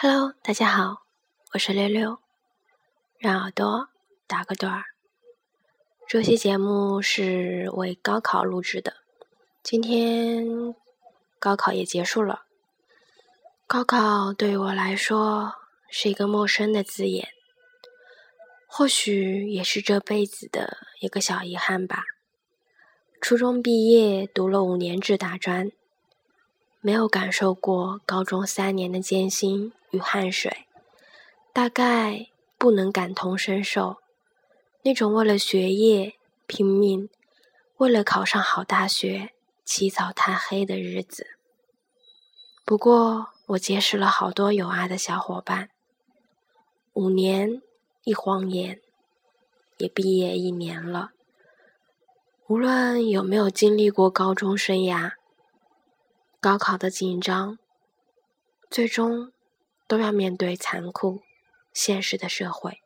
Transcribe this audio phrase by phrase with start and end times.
[0.00, 1.02] Hello，大家好，
[1.54, 2.20] 我是六六，
[3.18, 3.88] 让耳朵
[4.28, 4.84] 打个盹儿。
[6.06, 8.98] 这期节目是为高考录制的，
[9.60, 10.72] 今天
[11.40, 12.42] 高考也结束了。
[13.66, 15.54] 高考对于我来说
[15.90, 17.30] 是一个陌生的字眼，
[18.68, 22.04] 或许也是这辈子的一个小遗憾吧。
[23.20, 25.72] 初中毕业，读了五年制大专。
[26.80, 30.66] 没有感受过高中三年的艰辛与汗水，
[31.52, 33.96] 大概不能感同身受
[34.82, 36.14] 那种为了学业
[36.46, 37.10] 拼命、
[37.78, 39.32] 为了考上好大学
[39.64, 41.26] 起早贪黑的日子。
[42.64, 45.70] 不过，我结识了好多有爱的小伙伴。
[46.92, 47.60] 五年
[48.04, 48.80] 一晃眼，
[49.78, 51.10] 也毕业一年了。
[52.46, 55.17] 无论有没有经历过高中生涯。
[56.40, 57.58] 高考的紧张，
[58.70, 59.32] 最终
[59.88, 61.22] 都要面对残酷
[61.72, 62.80] 现实的社会。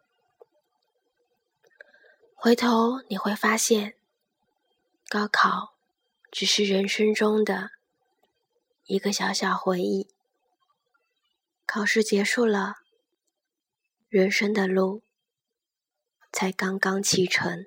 [2.34, 3.94] 回头你会发现，
[5.08, 5.74] 高考
[6.30, 7.72] 只是人生中的
[8.84, 10.08] 一个小小回忆。
[11.66, 12.76] 考试结束了，
[14.08, 15.02] 人生的路
[16.32, 17.66] 才刚刚启程。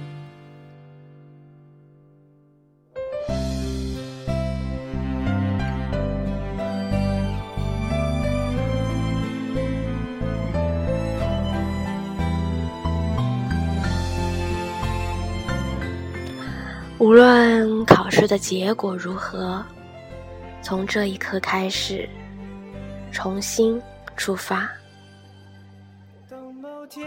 [17.01, 19.65] 无论考试的结果如何，
[20.61, 22.07] 从这一刻开始，
[23.11, 23.81] 重新
[24.15, 24.69] 出发。
[26.29, 27.03] 当某天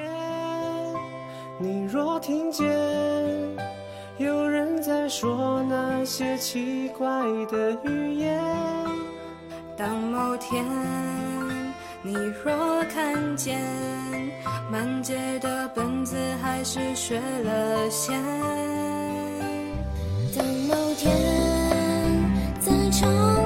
[1.61, 2.69] 你若听见
[4.19, 7.07] 有人在说那些奇怪
[7.47, 8.43] 的语言，
[9.77, 10.67] 当某天
[12.03, 13.63] 你若看见
[14.73, 18.21] 满街的本子还是学了先。
[20.37, 21.13] 等某天
[22.61, 23.44] 再重。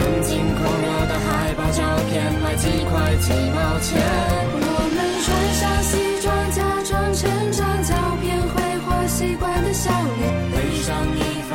[0.00, 4.00] 曾经狂热的海报照片，卖几块几毛钱。
[4.56, 4.64] 我
[4.96, 5.28] 们穿
[5.60, 11.52] 上西装，假装成长照片，挥霍习惯的笑脸，背上一发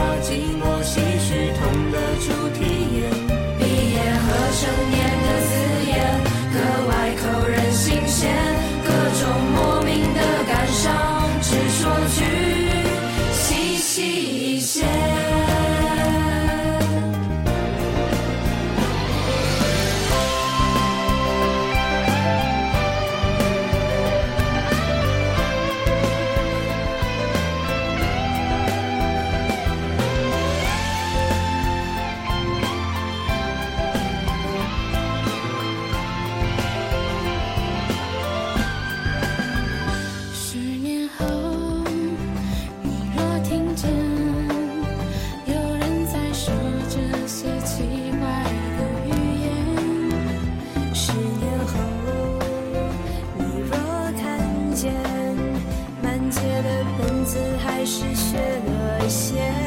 [56.98, 59.65] 本子还是学了些。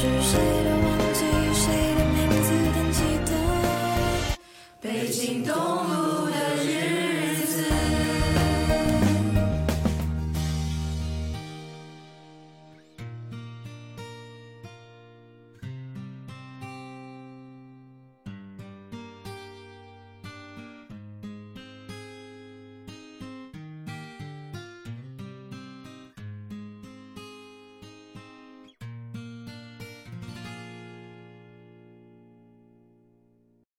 [0.00, 0.40] 是谁？
[0.64, 0.69] 的